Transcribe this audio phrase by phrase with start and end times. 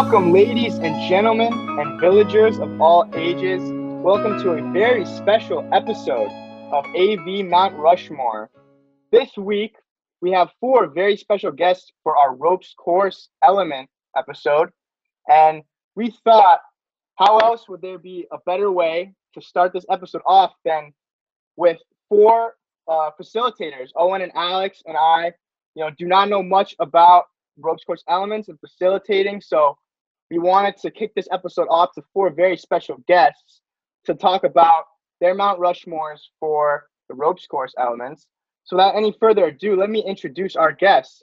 [0.00, 3.60] Welcome, ladies and gentlemen, and villagers of all ages.
[4.00, 6.30] Welcome to a very special episode
[6.72, 8.48] of AV Mount Rushmore.
[9.10, 9.74] This week,
[10.20, 14.70] we have four very special guests for our ropes course element episode.
[15.28, 15.64] And
[15.96, 16.60] we thought,
[17.16, 20.92] how else would there be a better way to start this episode off than
[21.56, 21.78] with
[22.08, 22.54] four
[22.86, 23.88] uh, facilitators?
[23.96, 25.32] Owen and Alex and I,
[25.74, 27.24] you know, do not know much about
[27.58, 29.40] ropes course elements and facilitating.
[29.40, 29.76] So
[30.30, 33.60] we wanted to kick this episode off to four very special guests
[34.04, 34.84] to talk about
[35.20, 38.26] their Mount Rushmores for the ropes course elements.
[38.64, 41.22] So without any further ado, let me introduce our guests.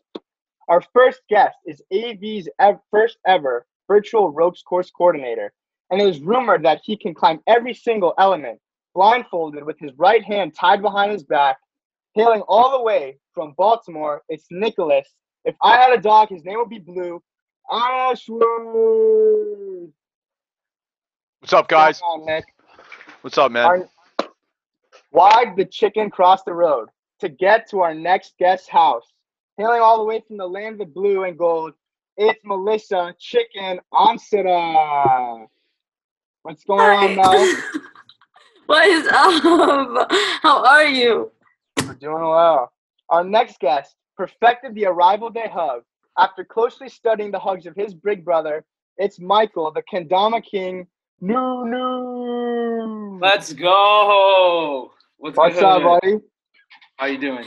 [0.68, 5.54] Our first guest is AV's ev- first ever virtual ropes course coordinator,
[5.92, 8.60] and it is rumored that he can climb every single element
[8.96, 11.58] blindfolded with his right hand tied behind his back.
[12.16, 15.08] Hailing all the way from Baltimore, it's Nicholas.
[15.44, 17.22] If I had a dog, his name would be Blue.
[17.72, 18.46] Ashworth.
[21.40, 22.00] What's up, guys?
[22.00, 22.46] Come on, Nick.
[23.22, 23.66] What's up, man?
[23.66, 23.90] Our-
[25.12, 29.06] why did the chicken cross the road to get to our next guest's house?
[29.58, 31.74] Hailing all the way from the land of blue and gold,
[32.18, 35.48] it's Melissa Chicken Amsterdam.
[36.44, 37.82] What's going on, Mel?
[38.66, 40.12] what is up?
[40.42, 41.32] How are you?
[41.86, 42.72] We're doing well.
[43.10, 45.84] Our next guest perfected the arrival day hug
[46.18, 48.66] after closely studying the hugs of his big brother.
[48.98, 50.88] It's Michael, the Kendama King.
[51.22, 53.20] New, new.
[53.22, 54.92] Let's go.
[55.18, 55.64] What's, What's good?
[55.64, 56.20] up, buddy?
[56.98, 57.46] How you doing?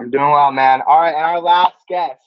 [0.00, 0.82] I'm doing well, man.
[0.86, 2.20] All right, and our last guest,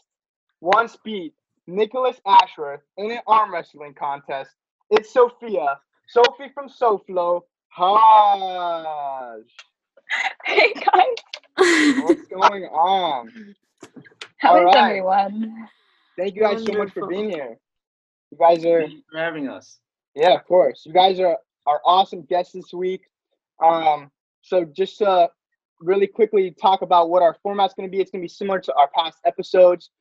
[0.60, 1.34] one speed,
[1.68, 4.52] Nicholas Ashworth in an arm wrestling contest.
[4.90, 7.42] It's Sophia, Sophie from SoFlo.
[7.70, 9.42] Haj.
[10.46, 13.56] Hey guys, What's going on?
[14.44, 14.76] How is Alright.
[14.90, 15.68] everyone?
[16.18, 17.58] Thank you guys so much for being here.
[18.30, 19.80] You guys are, Thank you for having us.
[20.16, 20.84] yeah, of course.
[20.86, 23.02] You guys are are awesome guests this week.
[23.64, 24.12] Um,
[24.42, 25.30] so just to
[25.80, 28.60] really quickly talk about what our format's going to be, it's going to be similar
[28.60, 29.92] to our past episodes.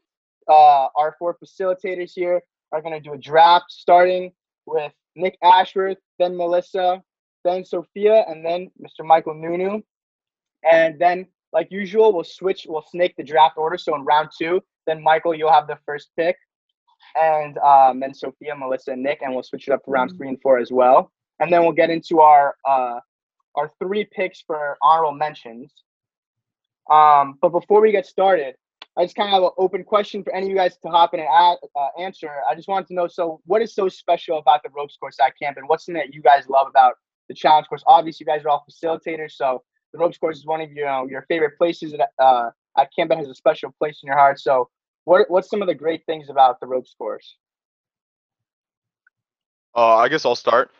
[0.48, 2.42] Uh, our four facilitators here
[2.72, 4.32] are going to do a draft starting
[4.66, 7.00] with Nick Ashworth, then Melissa,
[7.44, 9.06] then Sophia, and then Mr.
[9.06, 9.82] Michael Nunu.
[10.68, 13.76] And then, like usual, we'll switch, we'll snake the draft order.
[13.76, 16.36] So in round two, then Michael, you'll have the first pick.
[17.20, 20.28] And um, then Sophia, Melissa, and Nick, and we'll switch it up for rounds three
[20.28, 21.12] and four as well.
[21.40, 23.00] And then we'll get into our uh,
[23.56, 25.72] our three picks for honorable mentions.
[26.90, 28.54] Um, but before we get started,
[28.96, 31.14] I just kind of have an open question for any of you guys to hop
[31.14, 32.30] in and add, uh, answer.
[32.48, 35.38] I just wanted to know so, what is so special about the ropes course at
[35.38, 36.94] camp, and what's something that you guys love about
[37.28, 37.82] the challenge course?
[37.86, 39.62] Obviously, you guys are all facilitators, so
[39.92, 42.88] the ropes course is one of your you know, your favorite places at, uh, at
[42.96, 44.40] camp has a special place in your heart.
[44.40, 44.68] So,
[45.04, 47.36] what what's some of the great things about the ropes course?
[49.74, 50.70] Uh, I guess I'll start.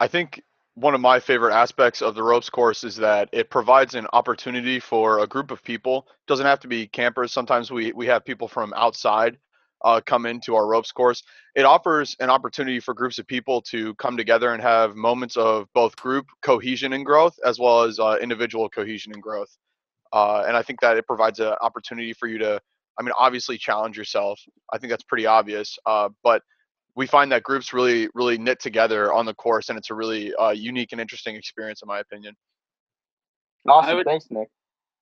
[0.00, 0.42] I think
[0.74, 4.80] one of my favorite aspects of the ropes course is that it provides an opportunity
[4.80, 6.06] for a group of people.
[6.08, 7.32] It Doesn't have to be campers.
[7.32, 9.38] Sometimes we we have people from outside
[9.84, 11.22] uh, come into our ropes course.
[11.54, 15.68] It offers an opportunity for groups of people to come together and have moments of
[15.74, 19.56] both group cohesion and growth, as well as uh, individual cohesion and growth.
[20.12, 22.60] Uh, and I think that it provides an opportunity for you to,
[22.98, 24.40] I mean, obviously challenge yourself.
[24.72, 25.78] I think that's pretty obvious.
[25.86, 26.42] Uh, but
[26.94, 30.34] we find that groups really really knit together on the course and it's a really
[30.34, 32.36] uh, unique and interesting experience in my opinion
[33.68, 34.48] Awesome, would- thanks, Nick.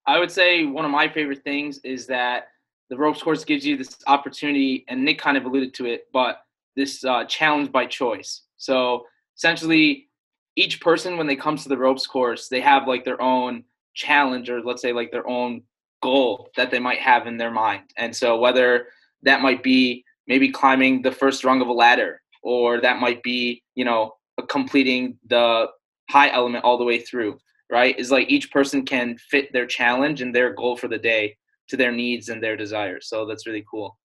[0.06, 2.48] I would say one of my favorite things is that
[2.90, 6.42] the ropes course gives you this opportunity, and Nick kind of alluded to it, but
[6.76, 8.42] this uh, challenge by choice.
[8.56, 9.06] So
[9.36, 10.08] essentially,
[10.56, 13.64] each person when they come to the ropes course, they have like their own
[13.94, 15.62] challenge, or let's say like their own
[16.02, 17.82] goal that they might have in their mind.
[17.96, 18.88] And so whether
[19.22, 23.62] that might be maybe climbing the first rung of a ladder, or that might be
[23.76, 24.14] you know
[24.48, 25.68] completing the
[26.10, 27.38] high element all the way through
[27.70, 31.36] right is like each person can fit their challenge and their goal for the day
[31.70, 33.96] to their needs and their desires so that's really cool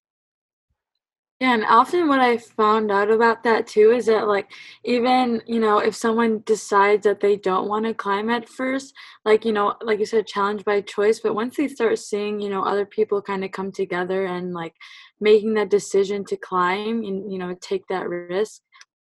[1.41, 4.49] Yeah, and often what I found out about that too is that like
[4.85, 8.93] even, you know, if someone decides that they don't want to climb at first,
[9.25, 12.49] like, you know, like you said, challenge by choice, but once they start seeing, you
[12.49, 14.75] know, other people kind of come together and like
[15.19, 18.61] making that decision to climb and, you know, take that risk.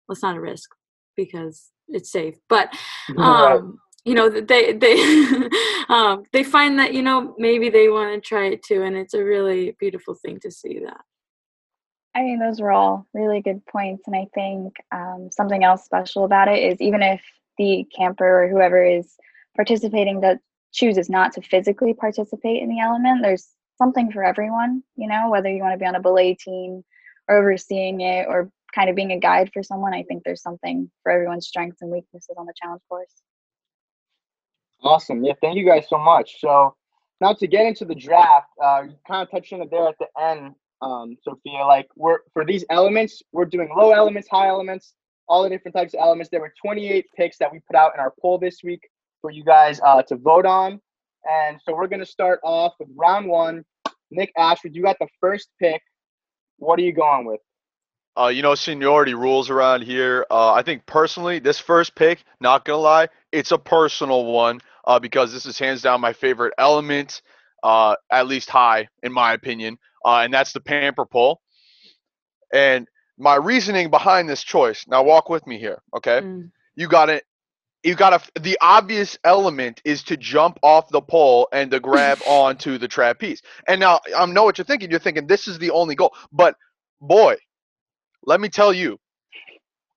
[0.08, 0.70] Well, it's not a risk
[1.16, 2.70] because it's safe, but
[3.18, 4.96] um you know they they
[5.90, 9.14] um they find that you know maybe they want to try it too and it's
[9.14, 11.02] a really beautiful thing to see that
[12.14, 14.04] I mean, those were all really good points.
[14.06, 17.22] And I think um, something else special about it is even if
[17.58, 19.16] the camper or whoever is
[19.56, 20.40] participating that
[20.74, 23.48] chooses not to physically participate in the element, there's
[23.78, 26.84] something for everyone, you know, whether you want to be on a belay team
[27.28, 30.90] or overseeing it or kind of being a guide for someone, I think there's something
[31.04, 33.22] for everyone's strengths and weaknesses on the challenge course.
[34.84, 35.24] Awesome.
[35.24, 36.40] Yeah, thank you guys so much.
[36.40, 36.76] So
[37.20, 39.96] now to get into the draft, uh, you kind of touched on it there at
[40.00, 41.66] the end, um, Sophia.
[41.66, 44.94] Like we're for these elements, we're doing low elements, high elements,
[45.28, 46.30] all the different types of elements.
[46.32, 48.90] There were 28 picks that we put out in our poll this week
[49.22, 50.82] for you guys uh, to vote on.
[51.30, 53.64] And so we're gonna start off with round one.
[54.10, 55.82] Nick Ashworth, you got the first pick.
[56.58, 57.40] What are you going with?
[58.18, 60.26] Uh, you know, seniority rules around here.
[60.30, 65.00] Uh, I think personally, this first pick, not gonna lie, it's a personal one uh,
[65.00, 67.22] because this is hands down my favorite element,
[67.64, 71.42] uh, at least high in my opinion, uh, and that's the pamper pole.
[72.54, 72.88] And
[73.18, 74.86] my reasoning behind this choice.
[74.88, 76.22] Now, walk with me here, okay?
[76.22, 76.52] Mm.
[76.76, 77.24] You got it.
[77.84, 78.42] You got to.
[78.42, 83.42] The obvious element is to jump off the pole and to grab onto the trapeze.
[83.68, 84.90] And now I know what you're thinking.
[84.90, 86.56] You're thinking this is the only goal, but
[87.00, 87.38] boy,
[88.26, 89.00] let me tell you,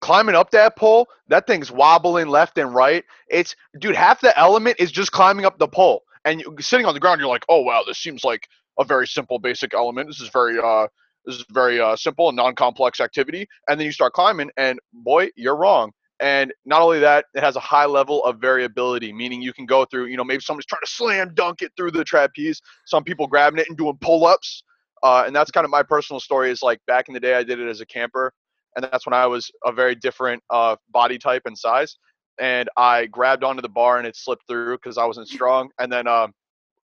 [0.01, 3.05] climbing up that pole, that thing's wobbling left and right.
[3.29, 6.03] It's dude, half the element is just climbing up the pole.
[6.25, 8.49] And you, sitting on the ground, you're like, oh wow, this seems like
[8.79, 10.09] a very simple, basic element.
[10.09, 10.89] This is very uh,
[11.25, 13.47] this is very uh, simple and non-complex activity.
[13.69, 15.93] And then you start climbing, and boy, you're wrong.
[16.21, 19.85] And not only that, it has a high level of variability, meaning you can go
[19.85, 23.27] through, you know, maybe someone's trying to slam dunk it through the trapeze, some people
[23.27, 24.63] grabbing it and doing pull-ups.
[25.03, 27.43] Uh, and that's kind of my personal story is like back in the day, I
[27.43, 28.33] did it as a camper.
[28.77, 31.97] And that's when I was a very different uh, body type and size.
[32.41, 35.71] And I grabbed onto the bar and it slipped through because I wasn't strong.
[35.79, 36.33] And then um,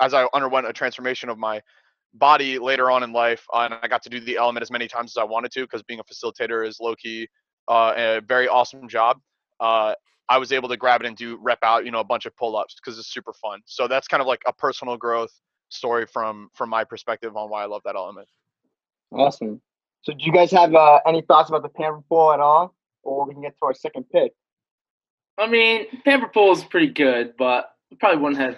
[0.01, 1.61] as I underwent a transformation of my
[2.15, 4.89] body later on in life, uh, and I got to do the element as many
[4.89, 7.29] times as I wanted to because being a facilitator is low key
[7.71, 9.19] uh, a very awesome job.
[9.61, 9.95] Uh,
[10.29, 12.37] I was able to grab it and do rep out, you know, a bunch of
[12.37, 13.61] pull ups because it's super fun.
[13.67, 15.33] So that's kind of like a personal growth
[15.71, 18.29] story from from my perspective on why I love that element.
[19.13, 19.61] Awesome.
[20.03, 23.27] So, do you guys have uh, any thoughts about the pamper pole at all, or
[23.27, 24.33] we can get to our second pick?
[25.39, 28.57] I mean, pamper pole is pretty good, but I probably wouldn't have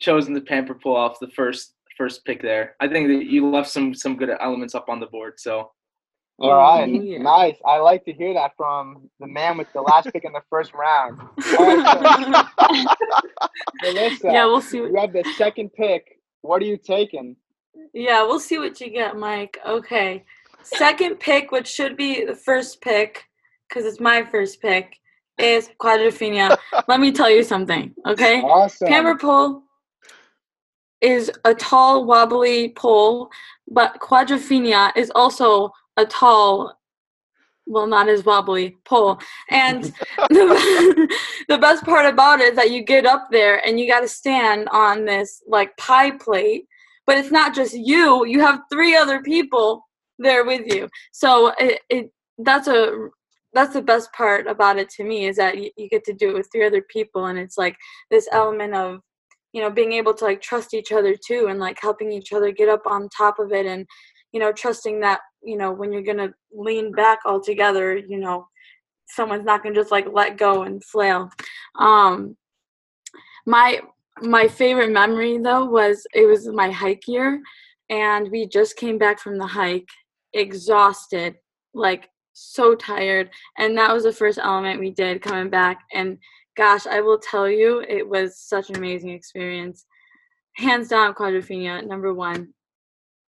[0.00, 2.74] chosen the pamper pole off the first first pick there.
[2.80, 5.34] I think that you left some some good elements up on the board.
[5.38, 5.70] So
[6.38, 7.18] All right, Yeah.
[7.18, 7.56] nice.
[7.64, 10.72] I like to hear that from the man with the last pick in the first
[10.74, 11.20] round.
[11.58, 13.46] All right, so,
[13.82, 14.80] Melissa, yeah, we'll see.
[14.80, 16.18] What, you have the second pick.
[16.40, 17.36] What are you taking?
[17.92, 19.58] yeah, we'll see what you get, Mike.
[19.66, 20.24] Okay,
[20.64, 23.24] second pick, which should be the first pick,
[23.68, 24.96] because it's my first pick,
[25.38, 26.56] is Quadrophenia.
[26.88, 27.94] Let me tell you something.
[28.06, 28.88] Okay, Awesome.
[28.88, 29.62] Pamper pole
[31.00, 33.30] is a tall, wobbly pole,
[33.68, 36.78] but Quadrophenia is also a tall,
[37.66, 39.18] well, not as wobbly pole.
[39.50, 39.84] And
[40.30, 41.18] the,
[41.48, 44.08] the best part about it is that you get up there and you got to
[44.08, 46.66] stand on this like pie plate,
[47.06, 49.84] but it's not just you, you have three other people
[50.18, 50.88] there with you.
[51.12, 53.08] So it, it that's a
[53.52, 56.30] that's the best part about it to me is that you, you get to do
[56.30, 57.76] it with three other people and it's like
[58.10, 59.00] this element of
[59.52, 62.50] you know being able to like trust each other too and like helping each other
[62.50, 63.86] get up on top of it and
[64.32, 68.46] you know trusting that you know when you're gonna lean back all together you know
[69.06, 71.30] someone's not gonna just like let go and flail
[71.78, 72.36] um
[73.46, 73.80] my
[74.20, 77.40] my favorite memory though was it was my hike year
[77.90, 79.88] and we just came back from the hike
[80.34, 81.36] exhausted
[81.74, 86.16] like so tired and that was the first element we did coming back and
[86.56, 89.84] gosh i will tell you it was such an amazing experience
[90.56, 92.48] hands down quadrophenia number one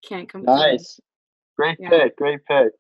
[0.08, 1.00] can't complain Nice.
[1.58, 1.90] Great Yeah.
[1.90, 2.16] pick.
[2.18, 2.72] Great pick.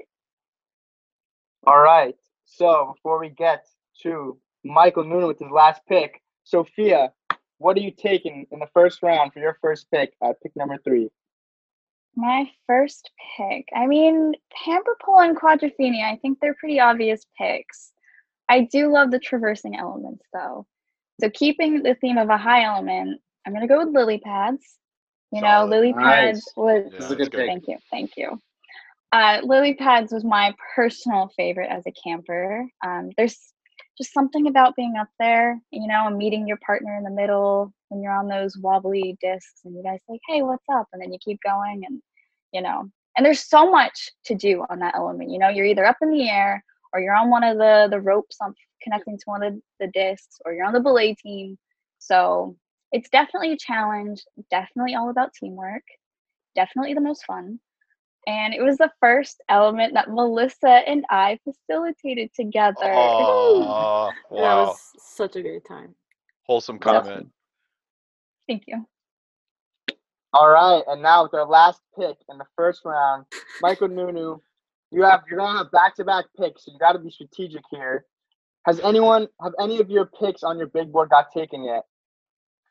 [1.68, 2.16] All right.
[2.46, 3.68] So before we get
[4.02, 7.14] to Michael Noonan with his last pick, Sophia,
[7.60, 10.78] what are you taking in the first round for your first pick at pick number
[10.84, 11.10] three?
[12.16, 13.66] My first pick.
[13.76, 17.94] I mean, Pamper Pole and Quadrophenia, I think they're pretty obvious picks.
[18.50, 20.68] I do love the traversing elements though.
[21.22, 24.78] So keeping the theme of a high element, I'm gonna go with lily pads.
[25.32, 26.54] You know, lily pads Nice.
[26.58, 28.38] was Yeah, This is a good thank you, thank you.
[29.14, 32.66] Uh, lily pads was my personal favorite as a camper.
[32.86, 33.54] Um, there's
[33.98, 37.74] just something about being up there, you know, and meeting your partner in the middle
[37.92, 40.88] when you're on those wobbly discs and you guys like, hey, what's up?
[40.94, 42.02] And then you keep going and,
[42.54, 45.30] you know, and there's so much to do on that element.
[45.30, 48.00] You know, you're either up in the air or you're on one of the, the
[48.00, 51.58] ropes on connecting to one of the discs or you're on the belay team.
[52.00, 52.56] So
[52.94, 55.84] it's definitely a challenge, definitely all about teamwork,
[56.56, 57.60] definitely the most fun.
[58.26, 62.94] And it was the first element that Melissa and I facilitated together.
[62.94, 65.94] Aw, that was such a great time
[66.52, 67.30] Wholesome comment.
[68.48, 68.86] Thank you.
[70.34, 73.26] All right, and now with our last pick in the first round,
[73.62, 74.38] Michael Nunu,
[74.92, 77.62] you have you're gonna have back to back picks, so you got to be strategic
[77.70, 78.06] here.
[78.66, 81.84] Has anyone have any of your picks on your big board got taken yet?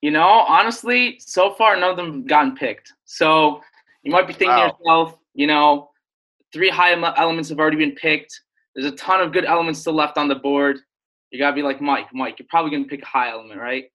[0.01, 2.95] You know, honestly, so far none of them have gotten picked.
[3.05, 3.61] So
[4.03, 4.69] you might be thinking Wow.
[4.71, 5.91] to yourself, you know,
[6.55, 8.41] three high elements have already been picked.
[8.75, 10.79] There's a ton of good elements still left on the board.
[11.31, 12.09] You gotta be like Mike.
[12.15, 13.91] Mike, you're probably gonna pick a high element, right?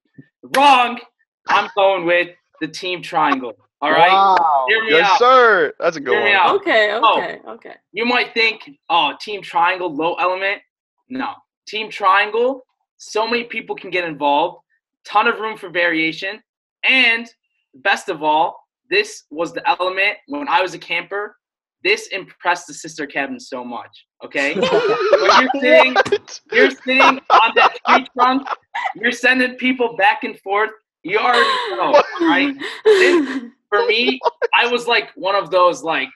[0.55, 0.99] Wrong.
[1.47, 2.29] I'm going with
[2.61, 3.53] the team triangle.
[3.81, 4.11] All right.
[4.11, 4.65] Wow.
[4.67, 5.19] Hear me Yes, out.
[5.19, 5.73] sir.
[5.79, 6.39] That's a good Hear me one.
[6.39, 6.55] out.
[6.55, 7.17] Okay, Oh.
[7.19, 7.75] okay, okay.
[7.91, 10.61] You might think, oh, team triangle, low element.
[11.09, 11.33] No.
[11.67, 12.65] Team triangle,
[12.97, 14.59] so many people can get involved,
[15.05, 16.41] ton of room for variation.
[16.87, 17.27] And
[17.75, 18.59] best of all,
[18.89, 21.35] this was the element when I was a camper.
[21.83, 24.05] This impressed the sister cabin so much.
[24.23, 24.55] Okay.
[24.59, 26.41] when you're sitting, What?
[26.51, 28.47] you're sitting on that tree trunk,
[28.95, 30.71] you're sending people back and forth.
[31.05, 32.55] You already know, right?
[33.69, 34.19] for me,
[34.55, 36.09] I was like one of those like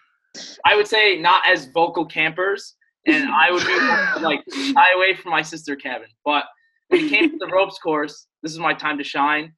[0.66, 5.32] I would say not as vocal campers, and I would be like shy away from
[5.32, 6.08] my sister cabin.
[6.26, 6.46] But
[6.88, 9.54] when it came to the ropes course, this is my time to shine.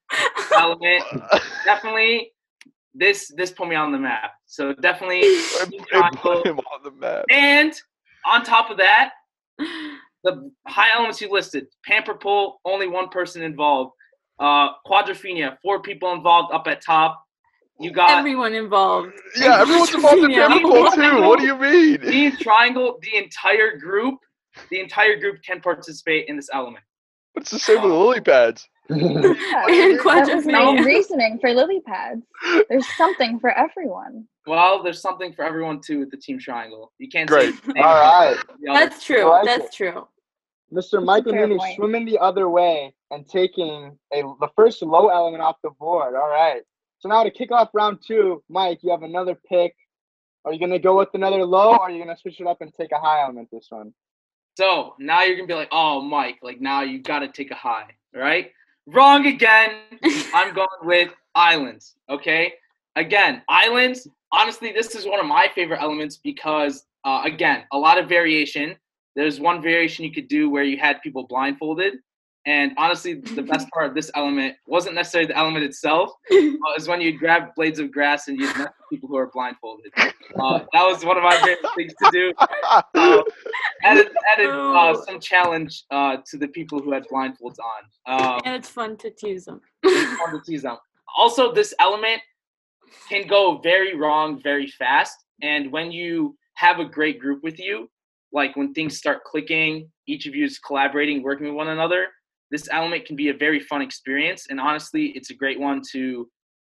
[0.53, 1.03] Element
[1.63, 2.33] definitely
[2.93, 4.31] this this put me on the map.
[4.47, 5.21] So definitely,
[6.17, 7.23] put him on the map.
[7.29, 7.73] and
[8.25, 9.11] on top of that,
[10.23, 13.93] the high elements you listed: pamper pole, only one person involved.
[14.41, 17.23] Uh, quadrophenia, four people involved up at top.
[17.79, 19.13] You got Everyone involved.
[19.35, 20.47] Yeah, everyone's involved in Yeah.
[20.47, 21.21] Pamper Pole too.
[21.21, 21.99] What do you mean?
[22.01, 24.15] Team Triangle, the entire group,
[24.71, 26.83] the entire group can participate in this element.
[27.33, 28.67] What's the same with the lily pads?
[28.89, 30.85] Yeah, And that was my quadrophenia.
[30.85, 32.23] reasoning for lily pads.
[32.67, 34.27] There's something for everyone.
[34.47, 36.91] Well, there's something for everyone too with the Team Triangle.
[36.97, 37.53] You can't Great.
[37.55, 38.35] say All right.
[38.37, 38.79] for the other.
[38.89, 39.29] That's true.
[39.29, 39.73] like That's it.
[39.73, 40.07] true.
[40.73, 41.03] Mr.
[41.03, 41.75] Michael fair Mooney point.
[41.75, 46.15] swimming the other way and taking a the first low element off the board.
[46.15, 46.61] All right.
[46.99, 49.75] So now to kick off round two, Mike, you have another pick.
[50.45, 52.73] Are you gonna go with another low, or are you gonna switch it up and
[52.73, 53.93] take a high element this one?
[54.57, 57.87] So now you're gonna be like, oh, Mike, like now you gotta take a high,
[58.13, 58.51] right?
[58.87, 59.81] Wrong again.
[60.33, 61.95] I'm going with islands.
[62.09, 62.53] Okay.
[62.95, 64.07] Again, islands.
[64.31, 68.75] Honestly, this is one of my favorite elements because, uh, again, a lot of variation.
[69.15, 71.95] There's one variation you could do where you had people blindfolded,
[72.45, 76.11] and honestly, the best part of this element wasn't necessarily the element itself.
[76.63, 79.31] Uh, is when you grab blades of grass and you mess with people who are
[79.33, 79.91] blindfolded.
[79.97, 83.23] Uh, that was one of my favorite things to do uh,
[83.81, 85.03] added, added uh, Oh.
[85.07, 87.81] some challenge uh, to the people who had blindfolds on.
[88.35, 89.59] Um, and it's fun to tease them.
[89.83, 90.77] it's fun to tease them.
[91.17, 92.21] Also, this element
[93.09, 97.89] can go very wrong very fast, and when you have a great group with you,
[98.33, 102.07] like when things start clicking, each of you is collaborating, working with one another.
[102.49, 106.29] This element can be a very fun experience, and honestly, it's a great one to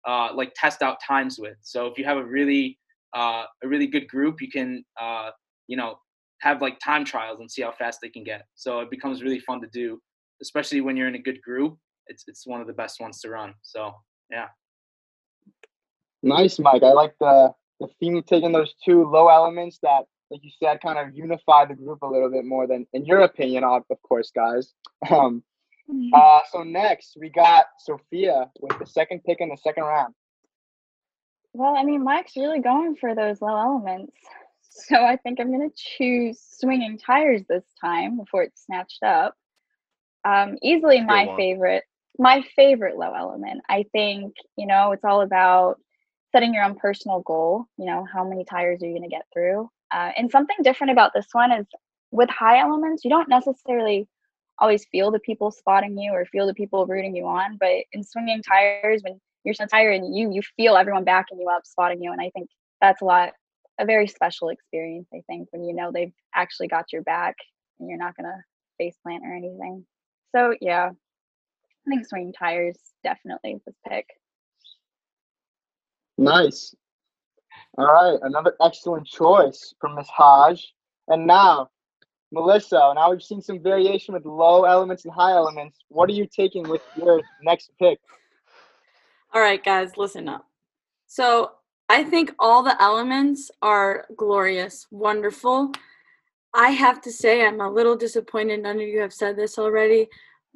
[0.06, 1.56] uh, like test out times with.
[1.60, 2.78] So if you have a really
[3.16, 5.30] uh, a really good group, you can uh,
[5.66, 5.98] you know
[6.40, 8.42] have like time trials and see how fast they can get.
[8.54, 10.00] So it becomes really fun to do,
[10.42, 11.76] especially when you're in a good group.
[12.06, 13.54] It's it's one of the best ones to run.
[13.62, 13.92] So
[14.30, 14.46] yeah.
[16.22, 16.82] Nice, Mike.
[16.82, 20.80] I like the the theme of taking those two low elements that, like you said,
[20.80, 24.00] kind of unify the group a little bit more than, in your opinion, of of
[24.02, 24.72] course, guys.
[25.10, 25.42] Um,
[26.12, 30.14] uh, so next we got Sophia with the second pick in the second round.
[31.54, 34.12] Well, I mean, Mike's really going for those low elements.
[34.70, 39.34] So I think I'm going to choose swinging tires this time before it's snatched up.
[40.24, 41.82] Um, easily my favorite,
[42.16, 43.62] my favorite low element.
[43.68, 45.80] I think, you know, it's all about
[46.30, 47.64] setting your own personal goal.
[47.76, 49.68] You know, how many tires are you going to get through?
[49.92, 51.66] Uh, and something different about this one is
[52.10, 54.08] with high elements, you don't necessarily
[54.58, 57.56] always feel the people spotting you or feel the people rooting you on.
[57.58, 61.48] But in swinging tires, when you're so tired and you you feel everyone backing you
[61.48, 62.48] up, spotting you, and I think
[62.80, 63.32] that's a lot
[63.78, 65.08] a very special experience.
[65.14, 67.36] I think when you know they've actually got your back
[67.78, 68.42] and you're not gonna
[68.78, 69.86] face plant or anything.
[70.34, 74.06] So yeah, I think swinging tires definitely is this pick.
[76.18, 76.74] Nice.
[77.76, 80.74] All right, another excellent choice from Miss Hodge.
[81.08, 81.68] And now,
[82.32, 85.78] Melissa, now we've seen some variation with low elements and high elements.
[85.88, 87.98] What are you taking with your next pick?
[89.32, 90.46] All right, guys, listen up.
[91.06, 91.52] So
[91.88, 95.72] I think all the elements are glorious, wonderful.
[96.54, 100.08] I have to say, I'm a little disappointed none of you have said this already,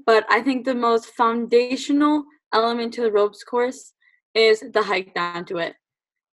[0.05, 3.93] but I think the most foundational element to the ropes course
[4.35, 5.75] is the hike down to it.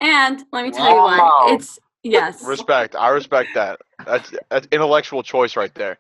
[0.02, 1.06] And let me tell you Wow.
[1.06, 1.54] why.
[1.54, 2.44] It's yes.
[2.44, 2.96] Respect.
[2.96, 3.80] I respect that.
[4.06, 5.98] That's that's intellectual choice right there.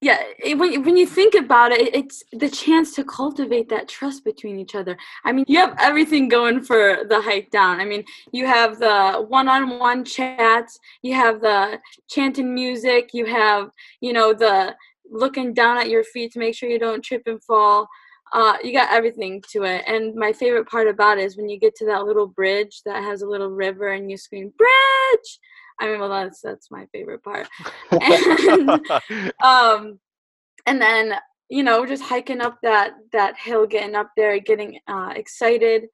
[0.00, 4.22] yeah it, when, when you think about it it's the chance to cultivate that trust
[4.24, 8.04] between each other i mean you have everything going for the hike down i mean
[8.32, 14.74] you have the one-on-one chats you have the chanting music you have you know the
[15.10, 17.88] looking down at your feet to make sure you don't trip and fall
[18.34, 21.58] uh, you got everything to it and my favorite part about it is when you
[21.58, 25.38] get to that little bridge that has a little river and you scream bridge
[25.80, 27.48] I mean, well, that's that's my favorite part.
[27.90, 29.98] and, um,
[30.66, 31.14] and then
[31.50, 35.84] you know, just hiking up that that hill, getting up there, getting uh, excited.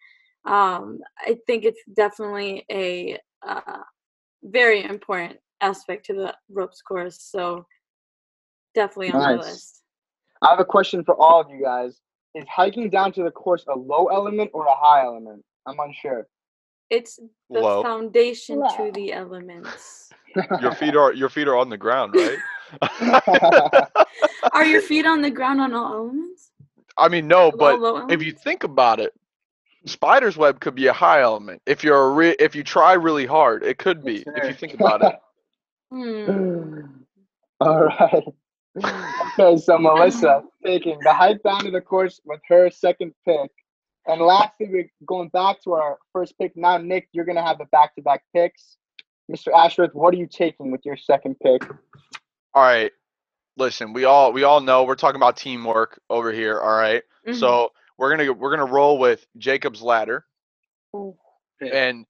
[0.45, 3.79] Um, I think it's definitely a uh,
[4.43, 7.19] very important aspect to the ropes course.
[7.21, 7.67] So
[8.75, 9.37] definitely on nice.
[9.37, 9.83] my list.
[10.43, 12.01] I have a question for all of you guys.
[12.35, 15.45] Is hiking down to the course a low element or a high element?
[15.67, 16.29] I'm unsure.
[16.89, 17.19] It's
[17.49, 17.83] the Low.
[17.83, 18.69] foundation Low.
[18.77, 20.11] to the elements.
[20.61, 22.39] your feet are your feet are on the ground, right?
[24.53, 26.51] are your feet on the ground on all elements?
[26.97, 29.13] I mean, no, but low, low if you think about it,
[29.87, 31.63] spider's web could be a high element.
[31.67, 34.25] If you're a re- if you try really hard, it could be.
[34.37, 35.15] If you think about it.
[35.91, 36.81] Hmm.
[37.61, 38.25] All right.
[38.85, 43.51] Okay, so Melissa taking the hike down to the course with her second pick.
[44.07, 46.57] And lastly, we're going back to our first pick.
[46.57, 48.77] Now, Nick, you're going to have the back to back picks.
[49.31, 49.53] Mr.
[49.55, 51.63] Ashworth, what are you taking with your second pick?
[52.55, 52.91] All right.
[53.57, 57.03] Listen, we all we all know we're talking about teamwork over here, all right?
[57.27, 57.39] mm-hmm.
[57.39, 60.25] So, we're going to we're going to roll with Jacob's ladder.
[61.61, 62.07] And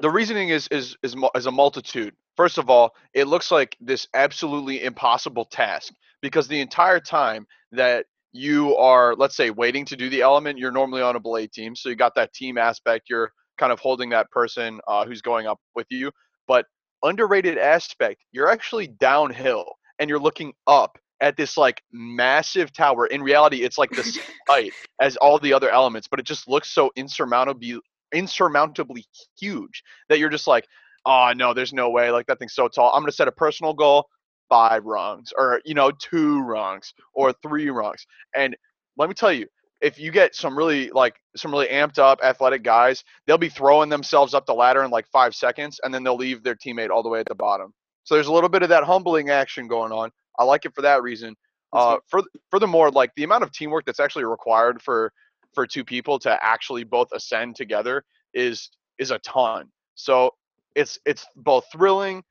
[0.00, 2.14] the reasoning is is is is a multitude.
[2.36, 8.06] First of all, it looks like this absolutely impossible task because the entire time that
[8.32, 11.76] you are, let's say, waiting to do the element, you're normally on a belay team.
[11.76, 13.10] So you got that team aspect.
[13.10, 16.10] You're kind of holding that person uh, who's going up with you.
[16.48, 16.64] But
[17.02, 19.66] underrated aspect, you're actually downhill
[19.98, 23.06] and you're looking up at this like massive tower.
[23.06, 26.48] In reality, it's like the same height as all the other elements, but it just
[26.48, 27.78] looks so insurmountably
[28.12, 29.04] insurmountably
[29.38, 30.66] huge that you're just like,
[31.06, 32.10] oh no, there's no way.
[32.10, 32.92] Like that thing's so tall.
[32.94, 34.06] I'm gonna set a personal goal
[34.52, 38.54] five rungs or you know two rungs or three rungs and
[38.98, 39.46] let me tell you
[39.80, 43.88] if you get some really like some really amped up athletic guys they'll be throwing
[43.88, 47.02] themselves up the ladder in like five seconds and then they'll leave their teammate all
[47.02, 47.72] the way at the bottom
[48.04, 50.82] so there's a little bit of that humbling action going on i like it for
[50.82, 51.34] that reason
[51.72, 55.10] uh, for, furthermore like the amount of teamwork that's actually required for
[55.54, 60.30] for two people to actually both ascend together is is a ton so
[60.74, 62.22] it's it's both thrilling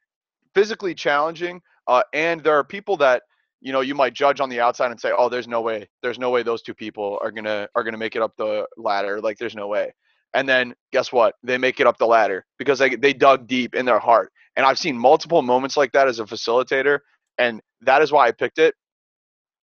[0.54, 3.24] physically challenging uh, and there are people that
[3.60, 5.88] you know you might judge on the outside and say, "Oh, there's no way.
[6.02, 9.20] There's no way those two people are gonna are gonna make it up the ladder.
[9.22, 9.94] Like there's no way."
[10.34, 11.36] And then guess what?
[11.44, 14.32] They make it up the ladder because they they dug deep in their heart.
[14.56, 17.00] And I've seen multiple moments like that as a facilitator,
[17.38, 18.76] and that is why I picked it.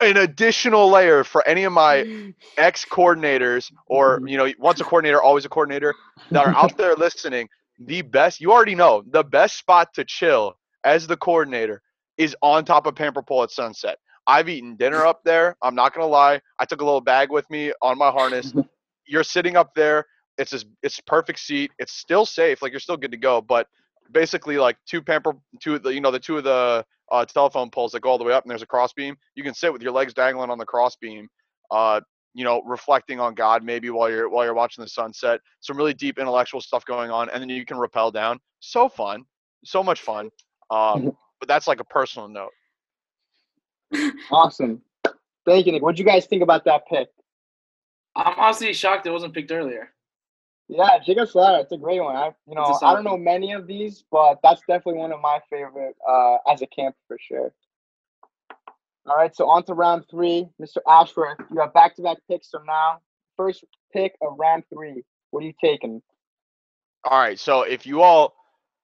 [0.01, 2.35] An additional layer for any of my mm.
[2.57, 4.29] ex coordinators, or mm-hmm.
[4.29, 5.95] you know, once a coordinator, always a coordinator,
[6.31, 7.49] that are out there listening.
[7.81, 11.83] The best, you already know, the best spot to chill as the coordinator
[12.17, 13.99] is on top of Pamper Pole at sunset.
[14.27, 15.57] I've eaten dinner up there.
[15.63, 16.41] I'm not gonna lie.
[16.59, 18.49] I took a little bag with me on my harness.
[18.49, 18.61] Mm-hmm.
[19.07, 20.07] You're sitting up there.
[20.37, 21.73] It's just, it's perfect seat.
[21.79, 22.63] It's still safe.
[22.63, 23.41] Like you're still good to go.
[23.41, 23.67] But
[24.13, 27.71] basically, like two Pamper, two of the you know the two of the uh, telephone
[27.71, 29.17] poles that go all the way up, and there's a crossbeam.
[29.35, 31.29] You can sit with your legs dangling on the crossbeam.
[31.71, 32.01] Uh,
[32.35, 35.41] you know, reflecting on God maybe while you're while you're watching the sunset.
[35.61, 38.39] Some really deep intellectual stuff going on, and then you can rappel down.
[38.61, 39.25] So fun,
[39.65, 40.31] so much fun.
[40.71, 42.51] Um, but that's like a personal note.
[44.31, 44.83] awesome.
[45.47, 45.83] Thank you, Nick.
[45.83, 47.09] What do you guys think about that pick?
[48.15, 49.93] I'm honestly shocked it wasn't picked earlier.
[50.69, 52.15] Yeah, Jacob's Ladder, it's a great one.
[52.15, 55.41] I you know I don't know many of these, but that's definitely one of my
[55.49, 57.53] favorite uh, as a camp for sure.
[59.07, 60.79] All right, so on to round three, Mr.
[60.87, 61.39] Ashworth.
[61.51, 63.01] You have back-to-back picks from now.
[63.39, 65.03] First pick of round three.
[65.31, 66.03] What are you taking?
[67.05, 68.35] All right, so if you all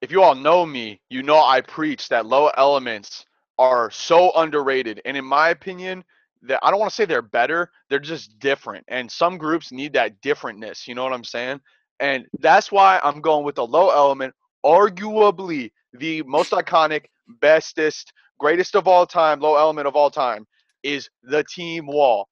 [0.01, 3.27] if you all know me, you know I preach that low elements
[3.59, 5.03] are so underrated.
[5.05, 6.05] And in my opinion,
[6.47, 8.85] that I don't want to say they're better, they're just different.
[8.89, 10.87] And some groups need that differentness.
[10.87, 11.61] You know what I'm saying?
[12.01, 17.07] And that's why I'm going with the low element, arguably the most iconic,
[17.41, 20.47] bestest, greatest of all time, low element of all time,
[20.83, 22.29] is the team wall.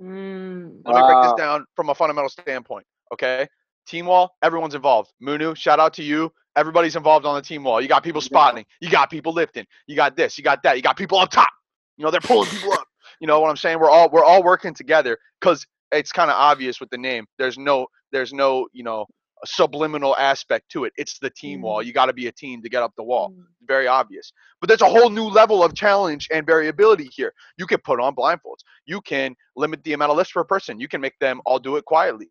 [0.00, 0.82] Mm.
[0.84, 2.86] Let me break this down from a fundamental standpoint.
[3.12, 3.48] Okay.
[3.86, 5.12] Team wall, everyone's involved.
[5.20, 7.80] Munu, shout out to you everybody's involved on the team wall.
[7.80, 10.82] You got people spotting, you got people lifting, you got this, you got that, you
[10.82, 11.50] got people up top.
[11.96, 12.86] You know, they're pulling people up.
[13.20, 13.78] You know what I'm saying?
[13.78, 17.26] We're all we're all working together because it's kind of obvious with the name.
[17.38, 19.06] There's no there's no you know
[19.44, 20.92] subliminal aspect to it.
[20.96, 21.82] It's the team wall.
[21.82, 21.86] Mm.
[21.86, 23.30] You got to be a team to get up the wall.
[23.30, 23.44] Mm.
[23.68, 24.32] Very obvious.
[24.60, 27.32] But there's a whole new level of challenge and variability here.
[27.58, 28.62] You can put on blindfolds.
[28.86, 30.80] You can limit the amount of lifts per person.
[30.80, 32.30] You can make them all do it quietly.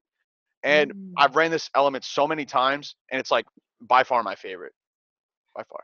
[0.63, 1.11] And Mm.
[1.17, 3.45] I've ran this element so many times, and it's like
[3.81, 4.73] by far my favorite.
[5.55, 5.83] By far.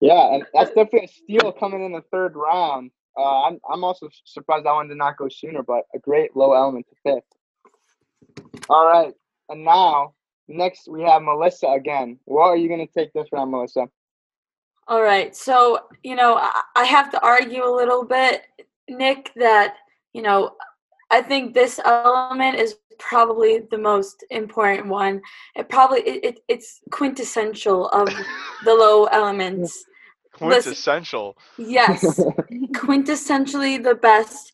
[0.00, 2.90] Yeah, and that's definitely a steal coming in the third round.
[3.16, 6.54] Uh, I'm I'm also surprised that one did not go sooner, but a great low
[6.54, 7.24] element to pick.
[8.68, 9.12] All right,
[9.48, 10.14] and now
[10.46, 12.18] next we have Melissa again.
[12.26, 13.88] What are you gonna take this round, Melissa?
[14.88, 15.36] All right.
[15.36, 16.40] So, you know,
[16.74, 18.46] I have to argue a little bit,
[18.88, 19.76] Nick, that,
[20.14, 20.56] you know,
[21.10, 25.22] I think this element is probably the most important one.
[25.56, 28.08] It probably it, it it's quintessential of
[28.64, 29.84] the low elements.
[30.40, 31.36] Listen- Quintessential.
[31.58, 32.02] Yes,
[32.74, 34.52] quintessentially the best.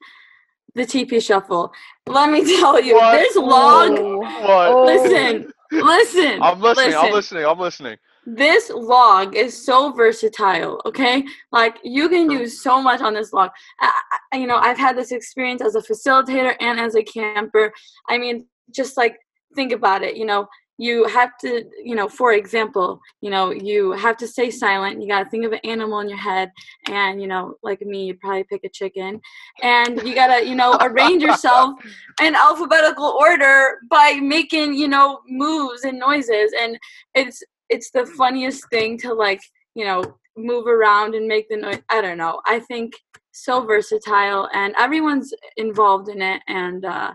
[0.75, 1.73] The TP shuffle.
[2.09, 3.13] Let me tell you, What?
[3.19, 3.93] this log.
[4.01, 4.87] What?
[4.87, 6.43] Listen, listen.
[6.43, 6.95] I'm listening.
[6.97, 7.47] I'm listening.
[7.47, 7.97] I'm listening.
[8.27, 11.25] This log is so versatile okay?
[11.53, 13.51] Like you can do so much on this log.
[13.81, 13.93] I,
[14.33, 17.73] I- you know i've had this experience as a facilitator and as a camper.
[18.09, 19.17] I mean just like
[19.55, 20.49] think about it you know?
[20.77, 25.01] You have to you know for example you know you have to stay silent.
[25.01, 26.51] You got to think of an animal in your head
[26.89, 29.21] and you know like me you'd probably pick a chicken.
[29.63, 31.75] And you got to you know arrange yourself
[32.21, 36.53] in alphabetical order by making you know moves and noises.
[36.61, 36.77] And
[37.15, 37.41] it's
[37.75, 39.43] it's the funniest thing to like
[39.75, 40.03] you know
[40.37, 41.83] move around and make the noise.
[41.89, 42.41] I don't know.
[42.47, 42.95] I think
[43.35, 47.13] so versatile and everyone's involved in it and uh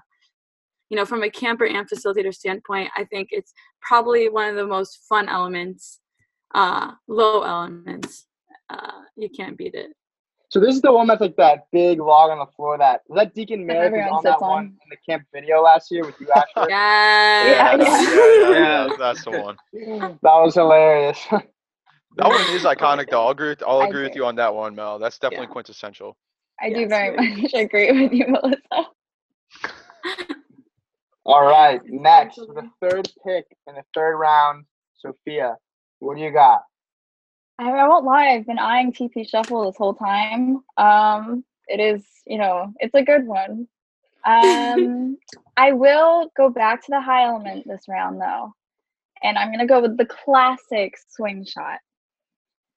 [0.90, 4.68] you know from a camper and facilitator standpoint i think it's probably one of the
[4.68, 6.02] most fun elements
[6.56, 8.26] uh low elements
[8.70, 9.92] uh you can't beat it
[10.50, 12.78] So this is the one that's like that big log on the floor.
[12.78, 15.62] That was that Deacon That Merrick was on that sits one in the camp video
[15.62, 16.68] last year with you, Asher.
[16.70, 18.16] yeah Yeah, that's- yeah.
[18.16, 18.88] yeah, Yeah.
[18.88, 19.58] yeah, that's the one.
[19.74, 21.24] that was hilarious.
[21.30, 23.22] That one is iconic, though.
[23.26, 23.50] I'll agree.
[23.50, 24.98] With, I'll agree with you on that one, Mel.
[24.98, 25.52] That's definitely Yeah.
[25.52, 26.18] quintessential.
[26.60, 28.88] I do Yes, very very much agree with you, Melissa.
[31.26, 34.66] All right, next the third pick in the third round,
[34.98, 35.56] Sophia.
[36.00, 36.64] What do you got?
[37.60, 40.64] I, I won't lie, I've been eyeing TP Shuffle this whole time.
[40.78, 43.68] Um, it is, you know, it's a good one.
[44.26, 45.18] Um,
[45.58, 48.54] I will go back to the high element this round though,
[49.22, 51.80] and I'm gonna go with the classic swing shot.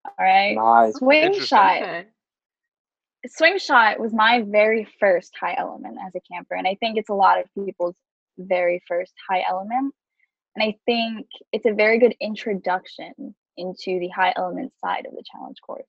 [0.04, 0.96] All right, Nice.
[0.98, 1.82] swing shot.
[1.82, 2.04] okay.
[3.28, 7.08] Swing shot was my very first high element as a camper, and I think it's
[7.08, 7.94] a lot of people's
[8.36, 9.94] very first high element.
[10.56, 15.22] And I think it's a very good introduction into the high element side of the
[15.30, 15.88] challenge course.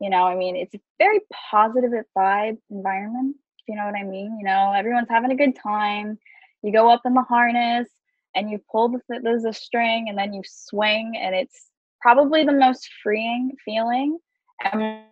[0.00, 4.02] You know, I mean, it's a very positive vibe environment, if you know what I
[4.02, 4.36] mean.
[4.38, 6.18] You know, everyone's having a good time.
[6.62, 7.88] You go up in the harness
[8.34, 11.68] and you pull the th- there's a string and then you swing, and it's
[12.00, 14.18] probably the most freeing feeling.
[14.64, 15.02] And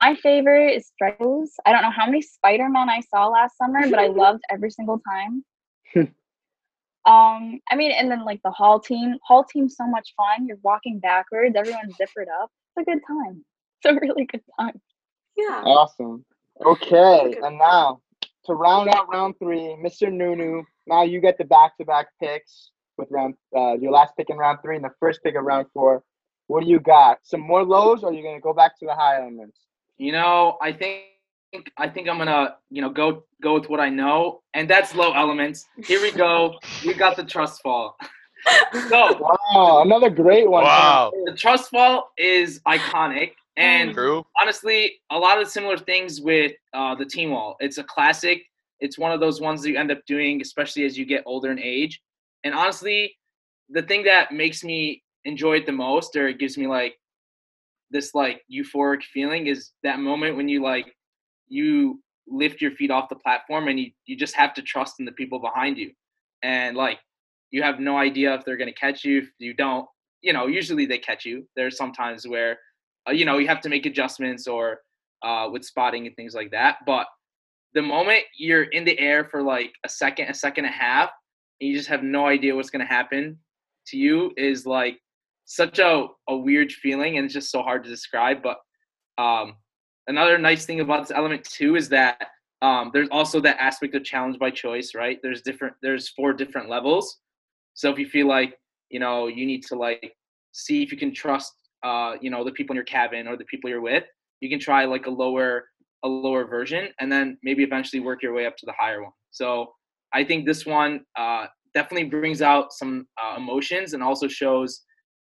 [0.00, 1.50] my favorite is Dragos.
[1.64, 5.00] I don't know how many Spider-Man I saw last summer, but I loved every single
[5.00, 5.44] time.
[7.04, 9.16] um, I mean, and then like the hall team.
[9.26, 10.46] Hall team's so much fun.
[10.46, 12.50] You're walking backwards, everyone's zippered up.
[12.76, 13.44] It's a good time.
[13.84, 14.80] It's a really good time.
[15.36, 16.24] yeah Awesome.
[16.64, 18.00] Okay, and now
[18.44, 20.12] to round out round three, Mr.
[20.12, 20.62] Nunu.
[20.86, 24.76] Now you get the back-to-back picks with round uh, your last pick in round three
[24.76, 26.04] and the first pick of round four.
[26.46, 27.18] What do you got?
[27.24, 29.58] Some more lows, or are you gonna go back to the high elements?
[29.96, 31.02] You know, I think
[31.76, 35.12] I think I'm gonna, you know, go go with what I know, and that's low
[35.12, 35.66] elements.
[35.84, 36.58] Here we go.
[36.84, 37.96] We got the trust fall.
[38.88, 40.64] so Wow, another great one.
[40.64, 41.12] Wow.
[41.26, 44.24] the trust fall is iconic, and True.
[44.40, 47.56] honestly, a lot of similar things with uh, the team wall.
[47.60, 48.42] It's a classic.
[48.80, 51.52] It's one of those ones that you end up doing, especially as you get older
[51.52, 52.00] in age.
[52.44, 53.14] And honestly,
[53.68, 56.94] the thing that makes me enjoy it the most, or it gives me like
[57.90, 60.92] this like euphoric feeling, is that moment when you like
[61.52, 65.04] you lift your feet off the platform and you you just have to trust in
[65.04, 65.90] the people behind you,
[66.42, 66.98] and like
[67.50, 69.18] you have no idea if they're gonna catch you.
[69.18, 69.86] If you don't,
[70.22, 71.46] you know, usually they catch you.
[71.56, 72.58] There's sometimes where
[73.08, 74.80] uh, you know you have to make adjustments or
[75.22, 77.06] uh, with spotting and things like that but
[77.74, 81.10] the moment you're in the air for like a second a second and a half
[81.60, 83.38] and you just have no idea what's going to happen
[83.86, 84.98] to you is like
[85.44, 88.58] such a, a weird feeling and it's just so hard to describe but
[89.18, 89.54] um,
[90.06, 92.20] another nice thing about this element too is that
[92.60, 95.18] um, there's also that aspect of challenge by choice right?
[95.22, 97.18] There's different there's four different levels.
[97.74, 98.58] So if you feel like
[98.90, 100.14] you know you need to like
[100.52, 103.44] see if you can trust uh, you know the people in your cabin or the
[103.44, 104.04] people you're with
[104.40, 105.64] you can try like a lower
[106.04, 109.12] a lower version and then maybe eventually work your way up to the higher one.
[109.30, 109.72] So
[110.12, 114.82] I think this one uh, definitely brings out some uh, emotions and also shows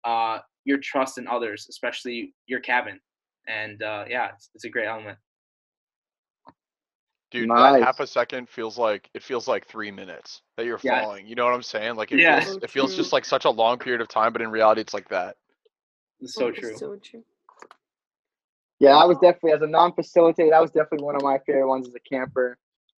[0.03, 2.99] uh, your trust in others, especially your cabin.
[3.47, 5.17] And uh, yeah, it's, it's a great element.
[7.31, 7.73] Dude, Nice.
[7.73, 11.03] that half a second feels like it feels like three minutes that you're Yes.
[11.03, 11.27] falling.
[11.27, 11.95] You know what I'm saying?
[11.95, 12.39] Like it Yeah.
[12.39, 14.81] feels So it feels just like such a long period of time, but in reality
[14.81, 15.35] it's like that.
[16.21, 16.77] It's so That is true.
[16.77, 17.23] So true.
[18.79, 20.51] Yeah, I was definitely as a non-facilitator.
[20.51, 22.57] That was definitely one of my favorite ones as a camper.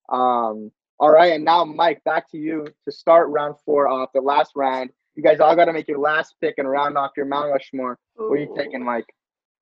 [0.10, 4.20] Um, all right, and now Mike, back to you to start round four off the
[4.22, 4.90] last round.
[5.16, 7.98] You guys all got to make your last pick and round off your Mount Rushmore.
[8.16, 8.56] What are you Ooh.
[8.58, 9.08] taking, Mike?